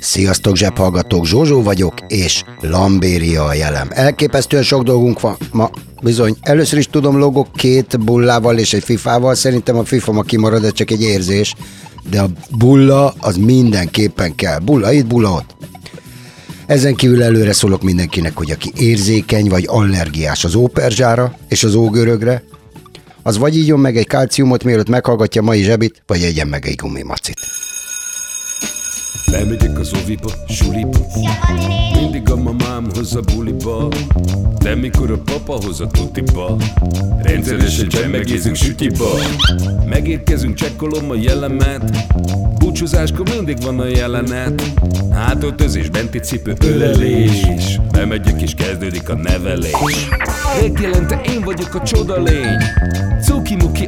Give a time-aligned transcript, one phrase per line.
[0.00, 3.88] Sziasztok, zsebhallgatók, Zsózsó vagyok, és Lambéria a jelem.
[3.90, 5.70] Elképesztően sok dolgunk van ma.
[6.02, 9.34] Bizony, először is tudom, logok két bullával és egy fifával.
[9.34, 11.54] Szerintem a fifa ma kimarad, ez csak egy érzés.
[12.10, 14.58] De a bulla az mindenképpen kell.
[14.58, 15.56] Bulla itt, bulla ott.
[16.66, 22.42] Ezen kívül előre szólok mindenkinek, hogy aki érzékeny vagy allergiás az óperzsára és az ógörögre,
[23.22, 27.38] az vagy ígyon meg egy kalciumot, mielőtt meghallgatja mai zsebit, vagy egyen meg egy gumimacit.
[29.38, 30.98] Bemegyek az oviba, suliba
[32.00, 33.88] Mindig a mamám hoz a buliba.
[34.58, 36.56] De mikor a papa hoz a tutiba.
[37.22, 39.08] Rendszeresen csemmegézünk sütiba.
[39.86, 42.06] Megérkezünk, csekkolom a jellemet.
[42.58, 44.72] Búcsúzáskor mindig van a jelenet.
[45.12, 47.46] Hátöltözés, benti cipő, ölelés.
[47.92, 50.08] Bemegyek és kezdődik a nevelés.
[50.60, 52.22] Megjelente én vagyok a csoda
[53.22, 53.87] Cuki-muki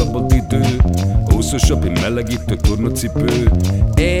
[0.03, 0.61] szabad idő
[1.25, 3.49] Húszosabb, egy melegítő tornacipő.
[3.95, 4.20] Én,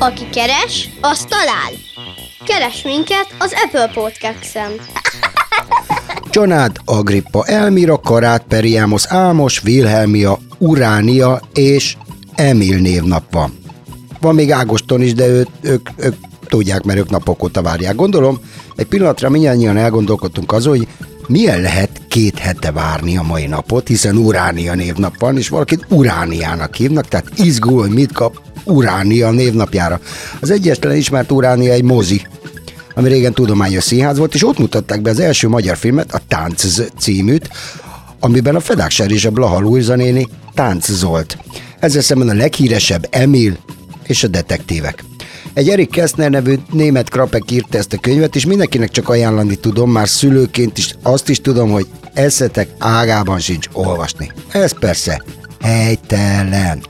[0.00, 1.70] Aki keres, az talál.
[2.44, 4.70] Keres minket az Apple Podcast-en.
[6.30, 11.96] Csanád, Agrippa, Elmira, Karát, Periámos, Ámos, Vilhelmia, Uránia és
[12.34, 13.58] Emil névnap van.
[14.20, 16.14] Van még Ágoston is, de őt, ők, ők
[16.46, 17.94] tudják, mert ők napok óta várják.
[17.94, 18.38] Gondolom,
[18.76, 20.88] egy pillanatra mindannyian elgondolkodtunk azon, hogy
[21.28, 26.74] milyen lehet két hete várni a mai napot, hiszen Uránia névnap van, és valakit Urániának
[26.74, 30.00] hívnak, tehát izgul, hogy mit kap Uránia névnapjára.
[30.40, 32.26] Az egyetlen ismert Uránia egy mozi,
[32.94, 36.64] ami régen tudományos színház volt, és ott mutatták be az első magyar filmet, a Tánc
[36.98, 37.50] címűt,
[38.20, 41.38] amiben a Fedák Ser és a Blaha Luisa néni táncolt.
[41.80, 43.56] Ezzel szemben a leghíresebb Emil
[44.06, 45.07] és a detektívek.
[45.58, 49.90] Egy Erik Kessner nevű német krapek írta ezt a könyvet, és mindenkinek csak ajánlani tudom,
[49.90, 54.32] már szülőként is azt is tudom, hogy eszetek ágában sincs olvasni.
[54.48, 55.22] Ez persze
[55.60, 56.82] helytelen.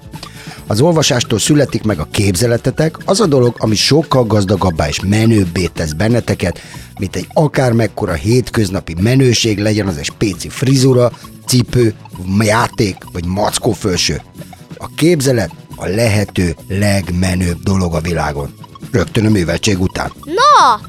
[0.67, 5.93] Az olvasástól születik meg a képzeletetek, az a dolog, ami sokkal gazdagabbá és menőbbé tesz
[5.93, 6.61] benneteket,
[6.99, 11.13] mint egy akár mekkora hétköznapi menőség legyen az egy spéci frizura,
[11.47, 11.95] cipő,
[12.39, 14.23] játék vagy mackó fölső.
[14.77, 18.55] A képzelet a lehető legmenőbb dolog a világon.
[18.93, 20.13] Rögtön a műveltség után.
[20.25, 20.81] Na,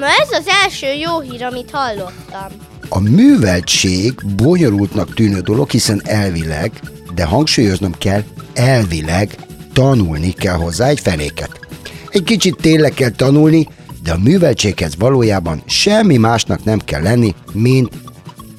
[0.00, 2.46] na ez az első jó hír, amit hallottam.
[2.88, 6.70] A műveltség bonyolultnak tűnő dolog, hiszen elvileg,
[7.14, 8.22] de hangsúlyoznom kell,
[8.54, 9.36] elvileg
[9.72, 11.60] tanulni kell hozzá egy fenéket.
[12.08, 13.68] Egy kicsit tényleg kell tanulni,
[14.02, 17.90] de a műveltséghez valójában semmi másnak nem kell lenni, mint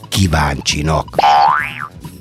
[0.10, 1.16] kíváncsinak.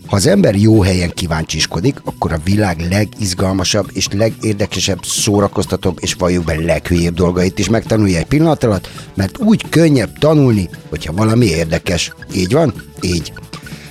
[0.06, 6.54] Ha az ember jó helyen kíváncsiskodik, akkor a világ legizgalmasabb és legérdekesebb, szórakoztatóbb és be
[6.54, 12.12] leghülyébb dolgait is megtanulja egy pillanat alatt, mert úgy könnyebb tanulni, hogyha valami érdekes.
[12.34, 12.74] Így van?
[13.00, 13.32] Így.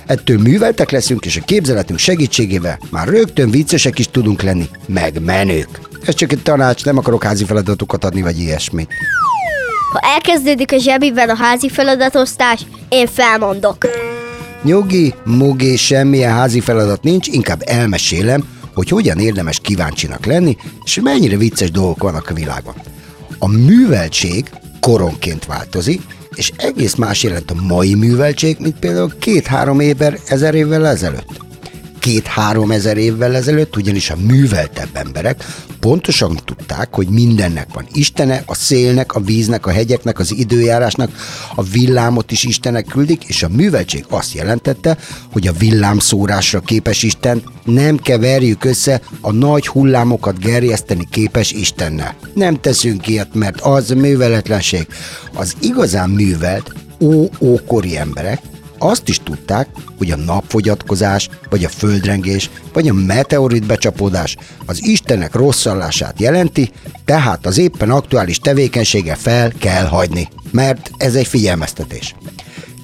[0.06, 5.80] Ettől műveltek leszünk, és a képzeletünk segítségével már rögtön viccesek is tudunk lenni, meg menők.
[6.06, 8.88] Ez csak egy tanács, nem akarok házi feladatokat adni, vagy ilyesmit.
[9.92, 13.86] Ha elkezdődik a zsebiben a házi feladatosztás, én felmondok.
[14.62, 18.44] Nyugi, mugi, semmilyen házi feladat nincs, inkább elmesélem,
[18.74, 22.74] hogy hogyan érdemes kíváncsinak lenni, és mennyire vicces dolgok vannak a világon.
[23.38, 24.50] A műveltség
[24.80, 26.02] koronként változik,
[26.34, 31.45] és egész más jelent a mai műveltség, mint például két-három évvel, ezer évvel ezelőtt.
[32.06, 35.44] Két-három ezer évvel ezelőtt, ugyanis a műveltebb emberek
[35.80, 41.10] pontosan tudták, hogy mindennek van Istene, a szélnek, a víznek, a hegyeknek, az időjárásnak,
[41.54, 44.96] a villámot is Istenek küldik, és a műveltség azt jelentette,
[45.32, 52.14] hogy a villámszórásra képes Isten nem keverjük össze a nagy hullámokat gerjeszteni képes Istennel.
[52.34, 54.86] Nem teszünk ilyet, mert az műveletlenség.
[55.34, 58.40] Az igazán művelt, ó-ókori emberek
[58.78, 59.68] azt is tudták,
[59.98, 64.36] hogy a napfogyatkozás, vagy a földrengés, vagy a meteorit becsapódás
[64.66, 66.70] az Istenek rosszallását jelenti,
[67.04, 72.14] tehát az éppen aktuális tevékenysége fel kell hagyni, mert ez egy figyelmeztetés.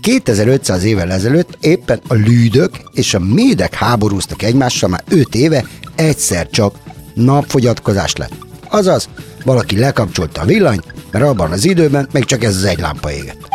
[0.01, 6.49] 2500 évvel ezelőtt éppen a lűdök és a médek háborúztak egymással már 5 éve, egyszer
[6.51, 6.75] csak
[7.15, 8.37] napfogyatkozás lett.
[8.69, 9.09] Azaz,
[9.45, 13.52] valaki lekapcsolta a villanyt, mert abban az időben még csak ez az egy lámpa égett.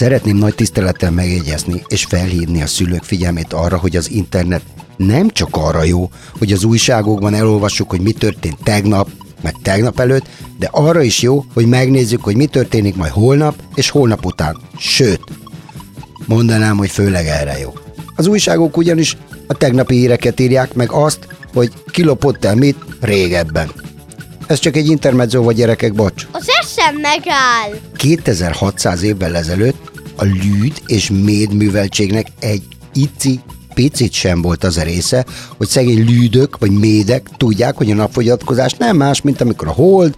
[0.00, 4.62] Szeretném nagy tisztelettel megjegyezni és felhívni a szülők figyelmét arra, hogy az internet
[4.96, 9.10] nem csak arra jó, hogy az újságokban elolvassuk, hogy mi történt tegnap,
[9.42, 10.26] meg tegnap előtt,
[10.58, 14.56] de arra is jó, hogy megnézzük, hogy mi történik majd holnap és holnap után.
[14.78, 15.20] Sőt,
[16.26, 17.72] mondanám, hogy főleg erre jó.
[18.16, 19.16] Az újságok ugyanis
[19.46, 23.70] a tegnapi híreket írják, meg azt, hogy kilopott el mit régebben.
[24.50, 26.26] Ez csak egy intermezzo vagy gyerekek, bocs.
[26.32, 27.80] Az eszem megáll.
[27.96, 32.62] 2600 évvel ezelőtt a lűd és méd műveltségnek egy
[32.92, 33.40] ici
[33.74, 35.24] picit sem volt az a része,
[35.56, 40.14] hogy szegény lűdök vagy médek tudják, hogy a napfogyatkozás nem más, mint amikor a hold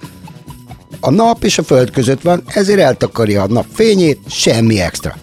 [1.00, 5.16] a nap és a föld között van, ezért eltakarja a nap fényét, semmi extra.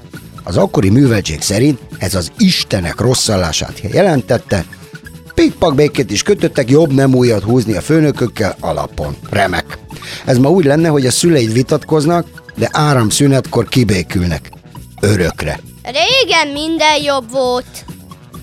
[0.44, 4.66] Az akkori műveltség szerint ez az Istenek rosszallását jelentette,
[5.39, 9.15] pikpak békét is kötöttek, jobb nem újat húzni a főnökökkel alapon.
[9.30, 9.77] Remek.
[10.25, 14.51] Ez ma úgy lenne, hogy a szüleid vitatkoznak, de áramszünetkor kibékülnek.
[15.01, 15.59] Örökre.
[15.83, 17.86] Régen minden jobb volt.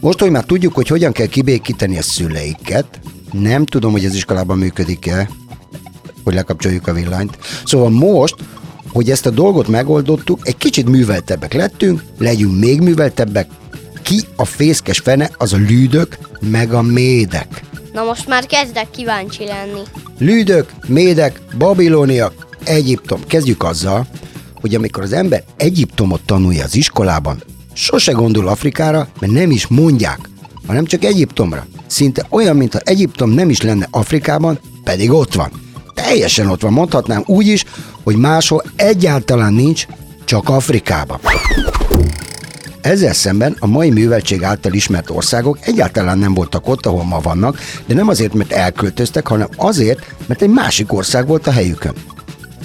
[0.01, 3.01] Most, hogy már tudjuk, hogy hogyan kell kibékíteni a szüleiket,
[3.33, 5.31] nem tudom, hogy az iskolában működik-e,
[6.25, 7.39] hogy lekapcsoljuk a villanyt.
[7.65, 8.35] Szóval most,
[8.93, 13.49] hogy ezt a dolgot megoldottuk, egy kicsit műveltebbek lettünk, legyünk még műveltebbek,
[14.07, 17.65] ki a fészkes fene, az a lűdök, meg a médek.
[17.93, 19.81] Na most már kezdek kíváncsi lenni.
[20.19, 23.21] Lűdök, médek, babiloniak, Egyiptom.
[23.27, 24.07] Kezdjük azzal,
[24.61, 27.43] hogy amikor az ember Egyiptomot tanulja az iskolában,
[27.73, 30.19] sose gondol Afrikára, mert nem is mondják,
[30.67, 31.67] hanem csak Egyiptomra.
[31.87, 35.51] Szinte olyan, mintha Egyiptom nem is lenne Afrikában, pedig ott van.
[35.95, 37.65] Teljesen ott van, mondhatnám úgy is,
[38.03, 39.87] hogy máshol egyáltalán nincs,
[40.25, 41.21] csak Afrikában.
[42.87, 47.59] Ezzel szemben a mai műveltség által ismert országok egyáltalán nem voltak ott, ahol ma vannak,
[47.87, 51.95] de nem azért, mert elköltöztek, hanem azért, mert egy másik ország volt a helyükön.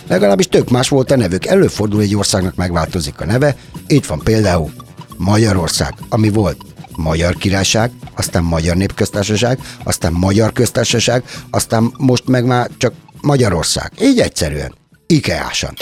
[0.07, 1.45] Legalábbis tök más volt a nevük.
[1.45, 3.55] Előfordul egy országnak megváltozik a neve,
[3.87, 4.71] itt van például
[5.17, 6.57] Magyarország, ami volt
[6.95, 13.91] Magyar Királyság, aztán Magyar Népköztársaság, aztán Magyar Köztársaság, aztán most meg már csak Magyarország.
[14.01, 14.73] Így egyszerűen.
[15.07, 15.73] Ikeásan.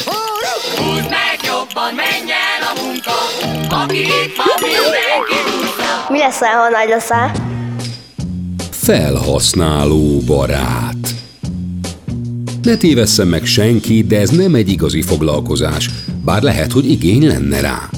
[0.77, 2.38] Húzd meg jobban, menj el
[2.69, 3.11] a munka,
[3.83, 6.05] aki itt van, mindenki húzza.
[6.09, 7.31] Mi leszel, ha nagy leszel?
[8.71, 11.15] Felhasználó barát.
[12.61, 15.89] Ne tévesszem meg senki, de ez nem egy igazi foglalkozás,
[16.23, 17.89] bár lehet, hogy igény lenne rá.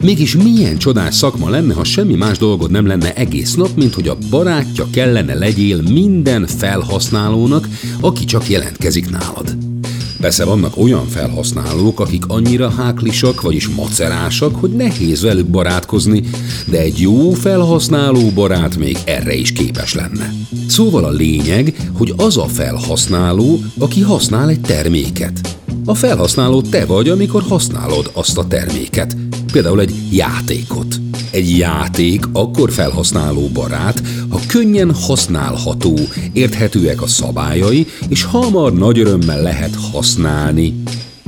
[0.00, 4.08] Mégis milyen csodás szakma lenne, ha semmi más dolgod nem lenne egész nap, mint hogy
[4.08, 7.68] a barátja kellene legyél minden felhasználónak,
[8.00, 9.71] aki csak jelentkezik nálad.
[10.22, 16.22] Persze vannak olyan felhasználók, akik annyira háklisak, vagyis macerásak, hogy nehéz velük barátkozni,
[16.66, 20.32] de egy jó felhasználó barát még erre is képes lenne.
[20.68, 25.58] Szóval a lényeg, hogy az a felhasználó, aki használ egy terméket.
[25.84, 29.16] A felhasználó te vagy, amikor használod azt a terméket,
[29.52, 31.00] például egy játékot.
[31.30, 35.98] Egy játék akkor felhasználó barát, ha könnyen használható,
[36.32, 40.82] érthetőek a szabályai, és hamar nagy örömmel lehet használni.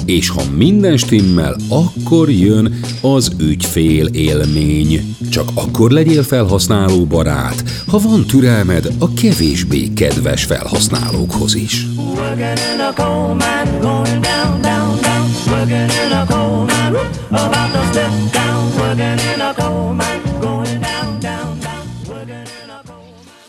[0.05, 5.17] És ha minden stimmel, akkor jön az ügyfél élmény.
[5.31, 11.87] Csak akkor legyél felhasználó barát, ha van türelmed a kevésbé kedves felhasználókhoz is.
[11.97, 13.37] Working in a coal
[13.81, 15.14] going down, down, down.
[15.55, 18.63] Working in a coal mine, whoop, about to step down.
[18.77, 21.87] Working in a coal mine, going down, down, down.
[22.09, 23.45] Working in a coal mine.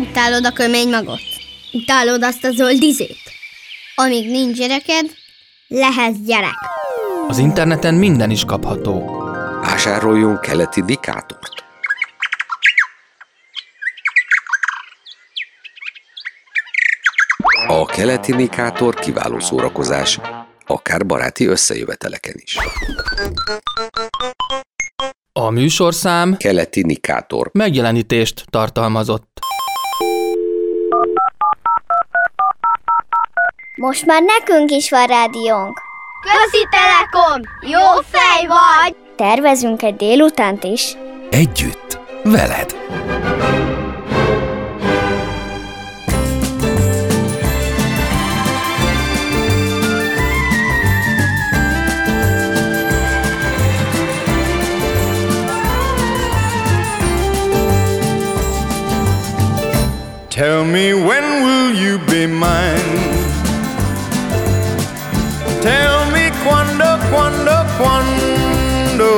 [0.00, 1.20] Utálod a kömény magot?
[1.72, 3.18] Utálod azt a zöld izét?
[3.94, 5.06] Amíg nincs gyereked,
[5.68, 6.58] lehetsz gyerek.
[7.28, 9.22] Az interneten minden is kapható.
[9.62, 11.57] Vásároljon keleti dikátort.
[17.78, 20.20] A keleti indikátor kiváló szórakozás,
[20.66, 22.58] akár baráti összejöveteleken is.
[25.32, 27.50] A műsorszám Keleti indikátor.
[27.52, 29.38] megjelenítést tartalmazott.
[33.76, 35.80] Most már nekünk is van rádiónk.
[36.20, 37.40] Közi Telekom!
[37.70, 38.96] Jó fej vagy!
[39.16, 40.96] Tervezünk egy délutánt is.
[41.30, 42.76] Együtt, veled.
[60.38, 62.94] Tell me when will you be mine?
[65.60, 69.10] Tell me quando, quando, quando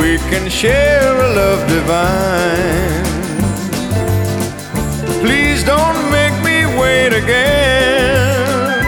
[0.00, 3.04] we can share a love divine.
[5.20, 8.84] Please don't make me wait again.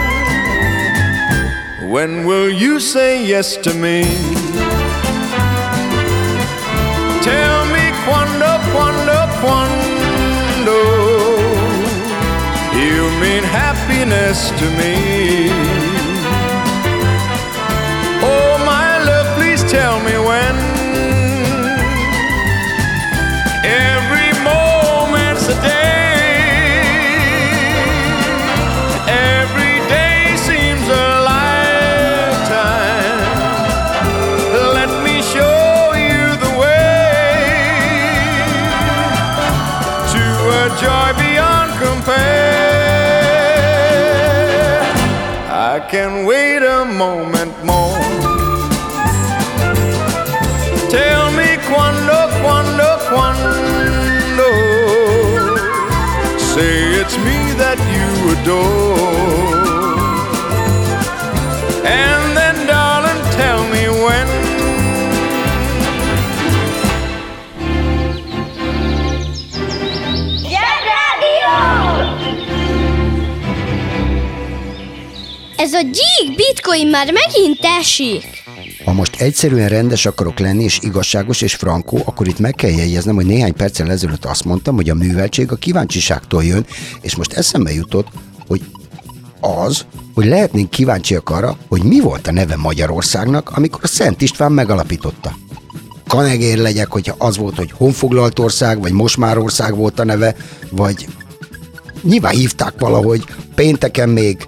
[1.88, 4.02] When will you say yes to me?
[7.23, 9.75] Tell me quando, quando, quando
[13.20, 15.49] mean happiness to me.
[18.23, 20.14] Oh, my love, please tell me
[45.90, 48.00] can wait a moment more.
[50.90, 54.49] Tell me quando, quando, quando.
[56.38, 59.36] Say it's me that you adore.
[75.76, 78.25] A gyík bitcoin már megint esik.
[78.85, 83.14] Ha most egyszerűen rendes akarok lenni, és igazságos és frankó, akkor itt meg kell jegyeznem,
[83.14, 86.66] hogy néhány perccel ezelőtt azt mondtam, hogy a műveltség a kíváncsiságtól jön,
[87.00, 88.09] és most eszembe jutott,
[88.47, 88.61] hogy
[89.40, 94.52] az, hogy lehetnénk kíváncsiak arra, hogy mi volt a neve Magyarországnak, amikor a Szent István
[94.52, 95.37] megalapította.
[96.09, 100.37] Kanegér legyek, hogyha az volt, hogy honfoglalt ország, vagy most már ország volt a neve,
[100.71, 101.06] vagy
[102.02, 104.47] nyilván hívták valahogy, pénteken még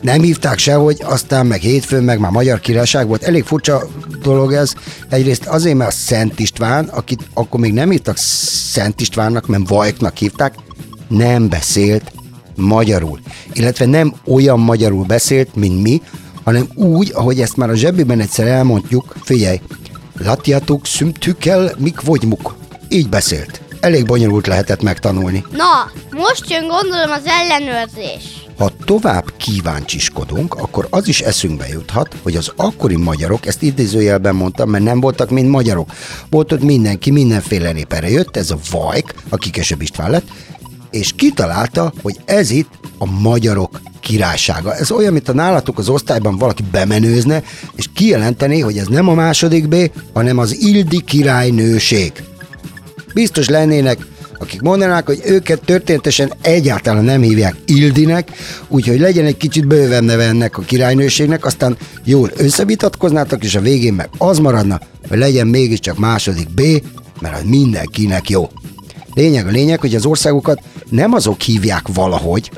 [0.00, 3.22] nem hívták sehogy, aztán meg hétfőn meg már Magyar Királyság volt.
[3.22, 3.88] Elég furcsa
[4.22, 4.72] dolog ez.
[5.08, 10.16] Egyrészt azért, mert a Szent István, akit akkor még nem hívtak Szent Istvánnak, mert Vajknak
[10.16, 10.54] hívták,
[11.08, 12.12] nem beszélt
[12.54, 13.20] magyarul.
[13.52, 16.02] Illetve nem olyan magyarul beszélt, mint mi,
[16.44, 19.60] hanem úgy, ahogy ezt már a zsebében egyszer elmondjuk, figyelj,
[20.18, 22.56] latjatuk szümtükkel, mik vagymuk.
[22.88, 23.60] Így beszélt.
[23.80, 25.44] Elég bonyolult lehetett megtanulni.
[25.50, 28.37] Na, most jön gondolom az ellenőrzés.
[28.58, 34.70] Ha tovább kíváncsiskodunk, akkor az is eszünkbe juthat, hogy az akkori magyarok, ezt idézőjelben mondtam,
[34.70, 35.92] mert nem voltak mind magyarok.
[36.30, 40.26] Volt ott mindenki, mindenféle nép erre jött, ez a Vajk, aki később István lett,
[40.90, 44.74] és kitalálta, hogy ez itt a magyarok királysága.
[44.74, 47.42] Ez olyan, mint a nálatok az osztályban valaki bemenőzne,
[47.74, 52.12] és kijelenteni, hogy ez nem a második B, hanem az Ildi királynőség.
[53.14, 54.06] Biztos lennének
[54.38, 58.30] akik mondanák, hogy őket történetesen egyáltalán nem hívják Ildinek,
[58.68, 63.94] úgyhogy legyen egy kicsit bővebb neve ennek a királynőségnek, aztán jól összevitatkoznátok, és a végén
[63.94, 66.62] meg az maradna, hogy legyen mégiscsak második B,
[67.20, 68.50] mert az mindenkinek jó.
[69.14, 72.50] Lényeg a lényeg, hogy az országokat nem azok hívják valahogy,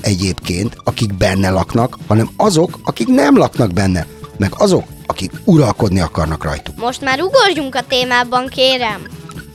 [0.00, 4.06] egyébként, akik benne laknak, hanem azok, akik nem laknak benne,
[4.36, 6.76] meg azok, akik uralkodni akarnak rajtuk.
[6.76, 9.02] Most már ugorjunk a témában, kérem.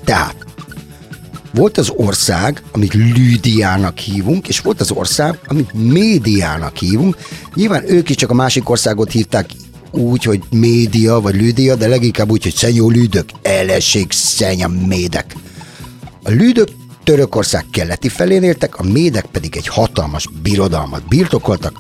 [0.04, 0.36] Tehát
[1.54, 7.18] volt az ország, amit Lüdiának hívunk, és volt az ország, amit Médiának hívunk.
[7.54, 9.50] Nyilván ők is csak a másik országot hívták
[9.92, 15.36] úgy, hogy média vagy Lüdia, de leginkább úgy, hogy szenyó lüdök, eleség szenya médek.
[16.24, 16.68] A lüdök
[17.04, 21.80] Törökország keleti felén éltek, a médek pedig egy hatalmas birodalmat birtokoltak,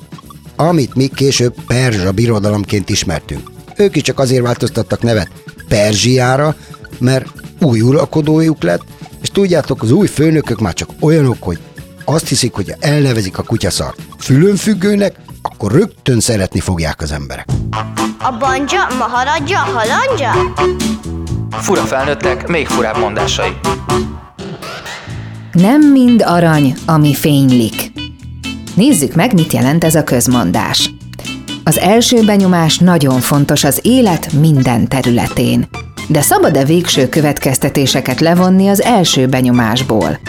[0.55, 3.51] amit mi később Perzsa birodalomként ismertünk.
[3.75, 5.29] Ők is csak azért változtattak nevet
[5.67, 6.55] Perzsiára,
[6.99, 7.25] mert
[7.59, 8.83] új uralkodójuk lett,
[9.23, 11.59] és tudjátok, az új főnökök már csak olyanok, hogy
[12.05, 17.45] azt hiszik, hogy ha elnevezik a kutyaszart fülönfüggőnek, akkor rögtön szeretni fogják az emberek.
[18.19, 20.31] A banja, maharadja, halandja?
[21.51, 23.51] Fura felnőttek, még furább mondásai.
[25.51, 27.91] Nem mind arany, ami fénylik.
[28.75, 30.89] Nézzük meg, mit jelent ez a közmondás.
[31.63, 35.67] Az első benyomás nagyon fontos az élet minden területén.
[36.07, 40.19] De szabad-e végső következtetéseket levonni az első benyomásból?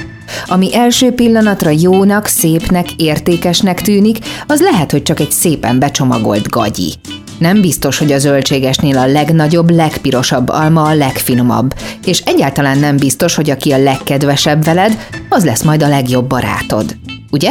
[0.47, 6.95] Ami első pillanatra jónak, szépnek, értékesnek tűnik, az lehet, hogy csak egy szépen becsomagolt gagyi.
[7.39, 13.35] Nem biztos, hogy a zöldségesnél a legnagyobb, legpirosabb alma a legfinomabb, és egyáltalán nem biztos,
[13.35, 16.97] hogy aki a legkedvesebb veled, az lesz majd a legjobb barátod.
[17.31, 17.51] Ugye?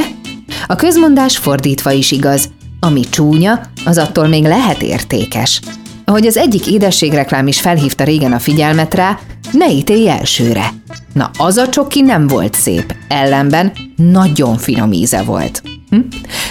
[0.68, 2.50] A közmondás fordítva is igaz.
[2.80, 5.62] Ami csúnya, az attól még lehet értékes.
[6.06, 9.20] Ahogy az egyik édességreklám is felhívta régen a figyelmet rá,
[9.52, 10.70] ne ítélj elsőre.
[11.14, 15.62] Na, az a csoki nem volt szép, ellenben nagyon finom íze volt.
[15.90, 16.00] Hm?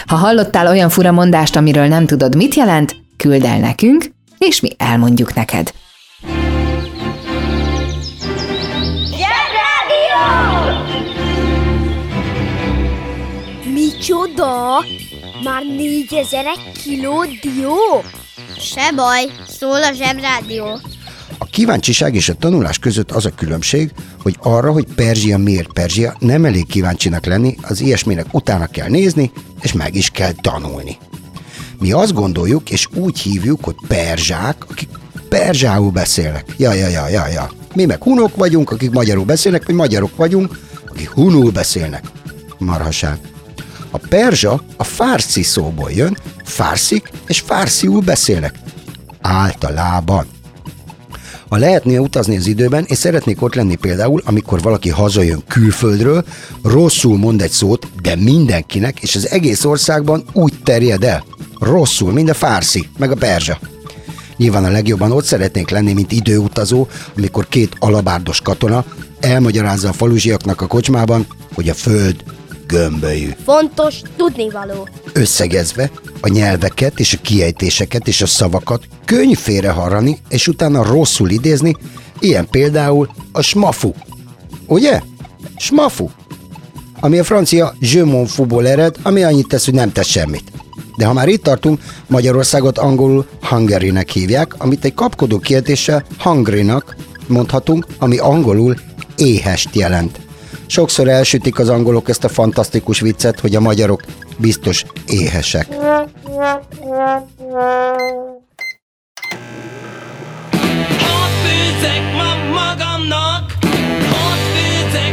[0.06, 4.04] Ha hallottál olyan furamondást, amiről nem tudod, mit jelent, küld el nekünk,
[4.38, 5.72] és mi elmondjuk neked.
[13.74, 14.84] Micsoda?
[15.44, 16.44] Már négyezer
[16.84, 17.76] kiló dió?
[18.58, 20.80] Se baj, szól a zsebrádió.
[21.38, 26.16] A kíváncsiság és a tanulás között az a különbség, hogy arra, hogy Perzsia miért Perzsia,
[26.18, 29.32] nem elég kíváncsinak lenni, az ilyesminek utána kell nézni,
[29.62, 30.98] és meg is kell tanulni.
[31.78, 34.88] Mi azt gondoljuk, és úgy hívjuk, hogy perzsák, akik
[35.28, 36.54] perzsául beszélnek.
[36.56, 37.50] Ja, ja, ja, ja, ja.
[37.74, 40.58] Mi meg hunok vagyunk, akik magyarul beszélnek, vagy magyarok vagyunk,
[40.88, 42.04] akik hunul beszélnek.
[42.58, 43.18] Marhaság.
[43.94, 48.54] A perzsa a fárszi szóból jön, fárszik és fársziul beszélnek.
[49.20, 50.26] Általában.
[51.48, 56.24] Ha lehetné utazni az időben, és szeretnék ott lenni például, amikor valaki hazajön külföldről,
[56.62, 61.24] rosszul mond egy szót, de mindenkinek, és az egész országban úgy terjed el.
[61.58, 63.58] Rosszul, mind a fárszi, meg a perzsa.
[64.36, 68.84] Nyilván a legjobban ott szeretnénk lenni, mint időutazó, amikor két alabárdos katona
[69.20, 72.24] elmagyarázza a faluzsiaknak a kocsmában, hogy a föld
[72.72, 73.30] gömbölyű.
[73.44, 74.88] Fontos tudnivaló.
[75.12, 81.76] Összegezve a nyelveket és a kiejtéseket és a szavakat könnyű félreharrani, és utána rosszul idézni,
[82.18, 83.92] ilyen például a smafu.
[84.66, 85.00] Ugye?
[85.56, 86.08] Smafu.
[87.00, 90.52] Ami a francia je m'en fous-ból ered, ami annyit tesz, hogy nem tesz semmit.
[90.96, 97.86] De ha már itt tartunk, Magyarországot angolul Hungary-nek hívják, amit egy kapkodó kiejtéssel hungry-nak mondhatunk,
[97.98, 98.76] ami angolul
[99.16, 100.20] éhest jelent.
[100.72, 104.02] Sokszor elsütik az angolok ezt a fantasztikus viccet, hogy a magyarok
[104.36, 105.66] biztos éhesek.
[105.74, 106.08] Hadd
[111.42, 113.52] főzzek ma magamnak,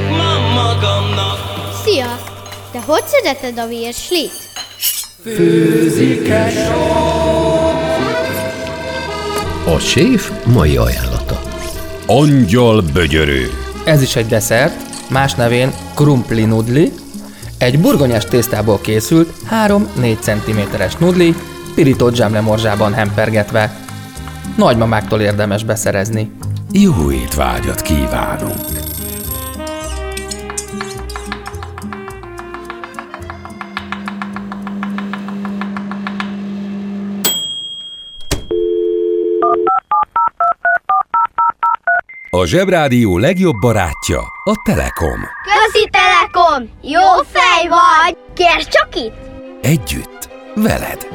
[0.10, 1.38] ma magamnak.
[1.86, 2.20] Szia!
[2.72, 4.32] Te hogy szereted a virslit?
[9.66, 11.42] A séf mai ajánlata.
[12.06, 13.50] Angyal bögyörő.
[13.86, 16.92] Ez is egy desszert, más nevén krumpli nudli.
[17.58, 19.34] Egy burgonyás tésztából készült
[19.66, 21.36] 3-4 cm-es nudli,
[21.76, 23.76] pirított zsámlemorzsában hempergetve.
[24.58, 26.32] Nagymamáktól érdemes beszerezni.
[26.72, 28.99] Jó étvágyat kívánunk!
[42.40, 45.20] A Zsebrádió legjobb barátja a Telekom.
[45.44, 46.70] Közi Telekom!
[46.82, 48.18] Jó fej vagy!
[48.34, 49.14] Kérd csak itt!
[49.62, 51.08] Együtt, veled.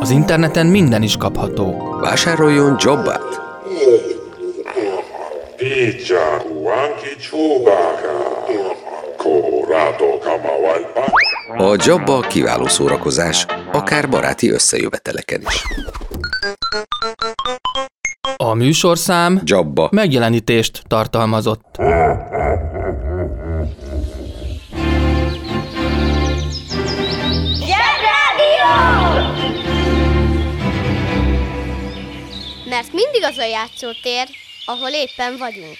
[0.00, 1.96] Az interneten minden is kapható.
[2.00, 3.40] Vásároljon jobbát.
[5.58, 8.44] Juanki Chubaka.
[9.16, 11.04] Korato Kamawalpa.
[11.56, 15.62] A Jabba kiváló szórakozás, akár baráti összejöveteleken is.
[18.56, 21.76] A műsorszám Jabba megjelenítést tartalmazott.
[32.68, 34.28] Mert mindig az a játszótér,
[34.66, 35.76] ahol éppen vagyunk.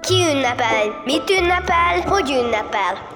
[0.00, 1.02] Ki ünnepel?
[1.04, 2.00] Mit ünnepel?
[2.06, 3.08] Hogy ünnepel?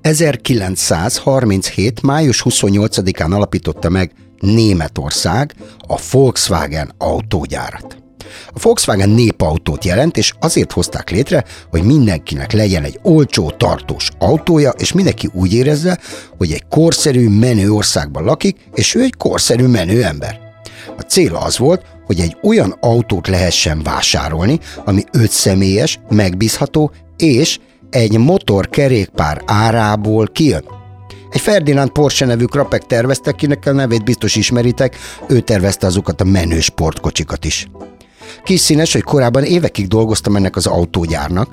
[0.00, 2.02] 1937.
[2.02, 5.54] május 28-án alapította meg Németország
[5.88, 7.96] a Volkswagen autógyárat.
[8.48, 14.70] A Volkswagen népautót jelent, és azért hozták létre, hogy mindenkinek legyen egy olcsó, tartós autója,
[14.70, 15.98] és mindenki úgy érezze,
[16.38, 20.40] hogy egy korszerű, menő országban lakik, és ő egy korszerű, menő ember.
[20.98, 27.58] A cél az volt, hogy egy olyan autót lehessen vásárolni, ami ötszemélyes, megbízható, és
[27.90, 30.64] egy motorkerékpár árából kijön.
[31.32, 34.96] Egy Ferdinand Porsche nevű krapek tervezte, kinek a nevét biztos ismeritek,
[35.28, 37.66] ő tervezte azokat a menő sportkocsikat is.
[38.44, 41.48] Kis színes, hogy korábban évekig dolgoztam ennek az autógyárnak,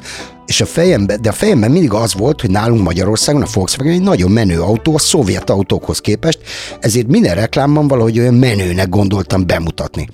[0.46, 4.02] és a fejemben, de a fejemben mindig az volt, hogy nálunk Magyarországon a Volkswagen egy
[4.02, 6.39] nagyon menő autó a szovjet autókhoz képest,
[6.80, 10.08] ezért minden reklámban valahogy olyan menőnek gondoltam bemutatni.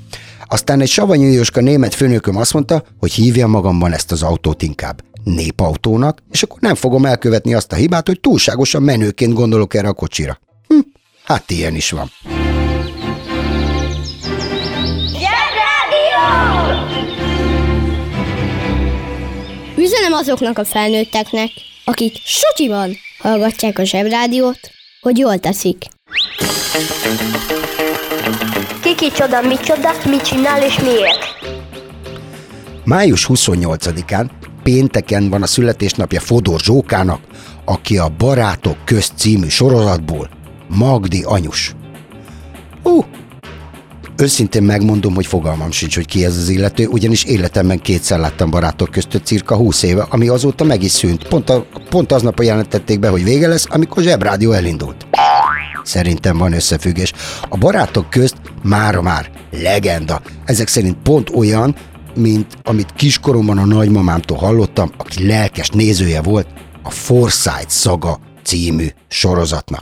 [0.45, 6.23] Aztán egy savanyú német főnököm azt mondta, hogy hívja magamban ezt az autót inkább népautónak,
[6.31, 10.39] és akkor nem fogom elkövetni azt a hibát, hogy túlságosan menőként gondolok erre a kocsira.
[10.67, 10.79] Hm,
[11.23, 12.11] hát ilyen is van.
[19.77, 21.49] Üzenem azoknak a felnőtteknek,
[21.85, 24.59] akik sutyiban hallgatják a zsebrádiót,
[25.01, 25.85] hogy jól teszik.
[28.81, 31.23] Kiki csoda, mi csoda, mit csinál és miért?
[32.83, 34.29] Május 28-án
[34.65, 37.19] pénteken van a születésnapja Fodor Zsókának,
[37.65, 40.29] aki a Barátok közt című sorozatból
[40.67, 41.75] Magdi anyus.
[42.83, 43.03] Ú,
[44.17, 48.91] őszintén megmondom, hogy fogalmam sincs, hogy ki ez az illető, ugyanis életemben kétszer láttam Barátok
[48.91, 51.27] között cirka 20 éve, ami azóta meg is szűnt.
[51.27, 55.07] Pont, a, pont aznap jelentették be, hogy vége lesz, amikor Zsebrádió elindult.
[55.83, 57.13] Szerintem van összefüggés.
[57.49, 60.21] A barátok közt mára már legenda.
[60.45, 61.75] Ezek szerint pont olyan,
[62.15, 66.47] mint amit kiskoromban a nagymamámtól hallottam, aki lelkes nézője volt
[66.83, 69.81] a Forsyth Saga című sorozatnak.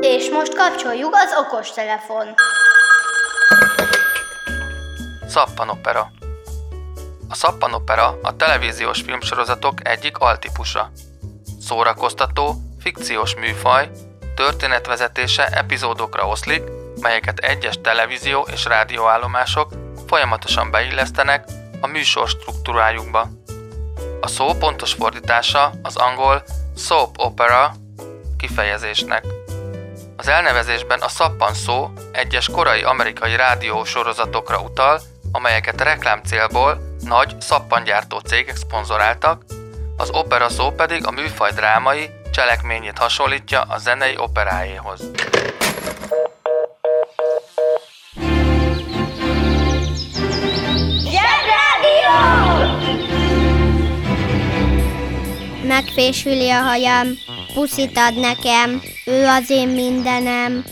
[0.00, 2.26] És most kapcsoljuk az okostelefon.
[5.28, 6.10] Szappanopera.
[7.28, 10.90] A szappanopera a televíziós filmsorozatok egyik altípusa.
[11.60, 13.90] Szórakoztató, fikciós műfaj,
[14.34, 16.62] történetvezetése epizódokra oszlik,
[17.00, 21.44] melyeket egyes televízió és rádióállomások folyamatosan beillesztenek
[21.80, 23.28] a műsor struktúrájukba.
[24.20, 26.42] A szó pontos fordítása az angol
[26.76, 27.74] soap opera
[28.36, 29.24] kifejezésnek.
[30.16, 35.00] Az elnevezésben a szappan szó egyes korai amerikai rádió sorozatokra utal,
[35.32, 39.42] amelyeket reklám célból nagy szappangyártó cégek szponzoráltak,
[39.96, 45.10] az opera szó pedig a műfaj drámai, cselekményét hasonlítja a zenei operájéhoz.
[55.66, 57.06] Megfésüli a hajam,
[57.54, 60.64] puszit ad nekem, ő az én mindenem.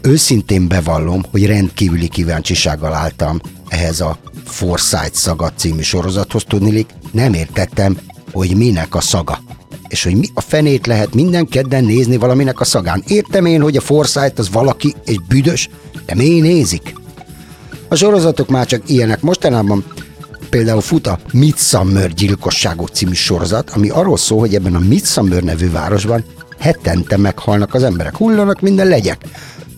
[0.00, 7.98] Őszintén bevallom, hogy rendkívüli kíváncsisággal álltam ehhez a Forsyth Saga című sorozathoz tudnilik, nem értettem,
[8.32, 9.42] hogy minek a szaga.
[9.88, 13.02] És hogy mi a fenét lehet minden kedden nézni valaminek a szagán.
[13.06, 15.68] Értem én, hogy a Forsyth az valaki egy büdös,
[16.06, 16.94] de mi nézik?
[17.88, 19.20] A sorozatok már csak ilyenek.
[19.20, 19.84] Mostanában
[20.54, 25.70] például fut a Midsummer gyilkosságok című sorozat, ami arról szól, hogy ebben a Midsummer nevű
[25.70, 26.24] városban
[26.58, 29.24] hetente meghalnak az emberek, hullanak minden legyek.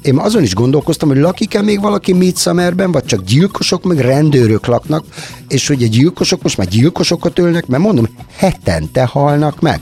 [0.03, 5.05] Én azon is gondolkoztam, hogy lakik-e még valaki Midsummerben, vagy csak gyilkosok, meg rendőrök laknak,
[5.49, 9.81] és hogy a gyilkosok most már gyilkosokat ölnek, mert mondom, hetente halnak meg.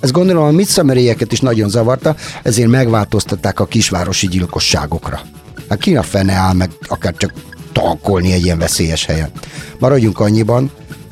[0.00, 5.20] Ezt gondolom a midszummerieket is nagyon zavarta, ezért megváltoztatták a kisvárosi gyilkosságokra.
[5.68, 7.32] Hát ki a fene áll meg akár csak
[7.72, 9.30] tankolni egy ilyen veszélyes helyen.
[9.78, 10.70] Maradjunk annyiban,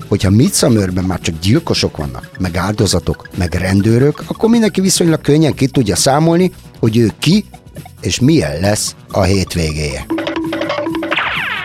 [0.08, 5.66] hogyha Midsummerben már csak gyilkosok vannak, meg áldozatok, meg rendőrök, akkor mindenki viszonylag könnyen ki
[5.66, 7.44] tudja számolni, hogy ő ki
[8.00, 10.06] és milyen lesz a hétvégéje.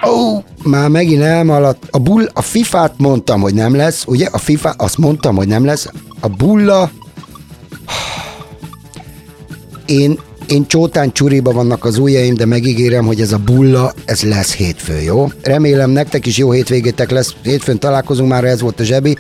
[0.07, 1.87] Ó, oh, már megint elmaradt.
[1.91, 4.27] A, bull, a FIFA-t mondtam, hogy nem lesz, ugye?
[4.31, 5.89] A FIFA, azt mondtam, hogy nem lesz.
[6.19, 6.91] A bulla...
[9.85, 14.53] Én, én csótán csuriba vannak az ujjaim, de megígérem, hogy ez a bulla, ez lesz
[14.53, 15.27] hétfő, jó?
[15.41, 17.33] Remélem nektek is jó hétvégétek lesz.
[17.43, 19.17] Hétfőn találkozunk, már ez volt a zsebi.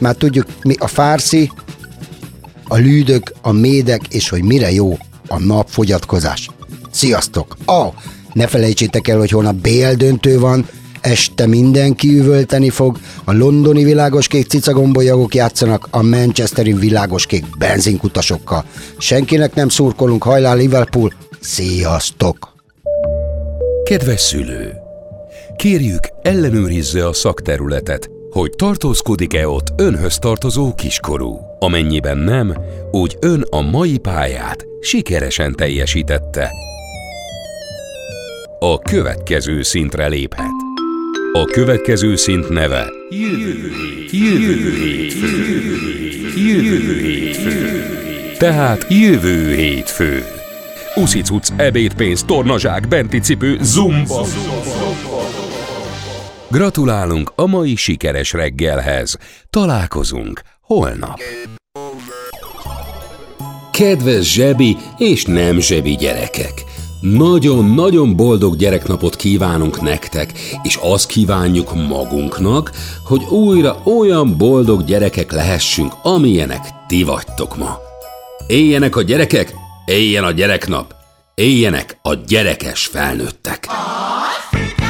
[0.00, 1.50] Már tudjuk, mi a fárszi,
[2.68, 6.48] a lűdök, a médek, és hogy mire jó a napfogyatkozás.
[6.90, 7.56] Sziasztok!
[7.64, 7.92] Oh,
[8.32, 10.68] ne felejtsétek el, hogy holnap BL döntő van,
[11.00, 18.64] este mindenki üvölteni fog, a londoni világoskék cicagombolyagok játszanak a manchesteri világoskék benzinkutasokkal.
[18.98, 22.54] Senkinek nem szurkolunk, hajlá Liverpool, sziasztok!
[23.84, 24.72] Kedves szülő!
[25.56, 31.38] Kérjük, ellenőrizze a szakterületet, hogy tartózkodik-e ott önhöz tartozó kiskorú.
[31.58, 32.54] Amennyiben nem,
[32.90, 36.50] úgy ön a mai pályát sikeresen teljesítette.
[38.58, 40.67] A következő szintre léphet.
[41.32, 45.26] A következő szint neve Jövő hét, jövő hétfő,
[46.36, 47.82] jövő hétfő.
[48.38, 50.24] Tehát jövő hétfő.
[50.94, 54.26] Uszicuc, ebédpénz, tornazsák, benti cipő, zumba.
[56.50, 59.16] Gratulálunk a mai sikeres reggelhez.
[59.50, 61.20] Találkozunk holnap.
[63.72, 66.67] Kedves zsebi és nem zsebi gyerekek!
[67.00, 70.32] Nagyon-nagyon boldog gyereknapot kívánunk nektek,
[70.62, 72.72] és azt kívánjuk magunknak,
[73.04, 77.78] hogy újra olyan boldog gyerekek lehessünk, amilyenek ti vagytok ma.
[78.46, 79.54] Éljenek a gyerekek,
[79.86, 80.94] éljen a gyereknap,
[81.34, 83.66] éljenek a gyerekes felnőttek!
[83.68, 84.87] Afrika!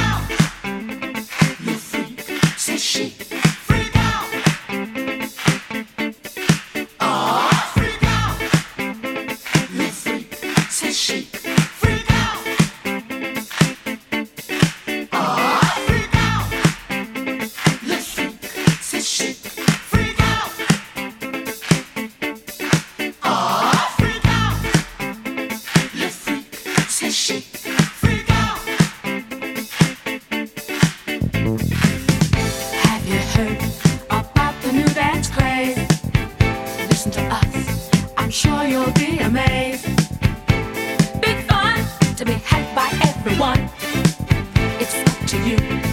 [45.29, 45.88] to you.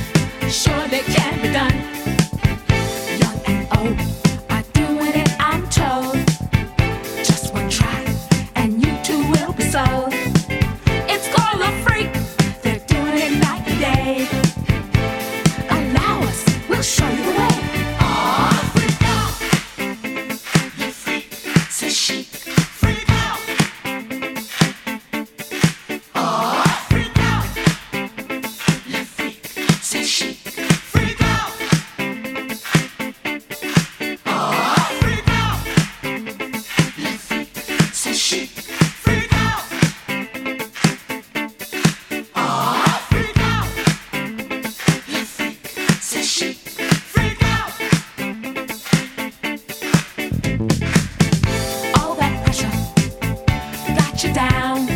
[54.24, 54.95] you down.